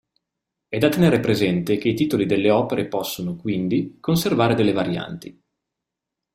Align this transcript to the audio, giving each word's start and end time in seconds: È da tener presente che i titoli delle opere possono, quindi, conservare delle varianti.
È 0.67 0.77
da 0.79 0.89
tener 0.89 1.19
presente 1.19 1.77
che 1.77 1.89
i 1.89 1.93
titoli 1.93 2.25
delle 2.25 2.49
opere 2.49 2.87
possono, 2.87 3.35
quindi, 3.35 3.97
conservare 3.99 4.55
delle 4.55 4.71
varianti. 4.73 5.39